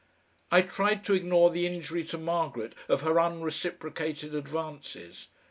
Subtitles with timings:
[0.51, 5.27] I tried to ignore the injury to Margaret of her unreciprocated advances.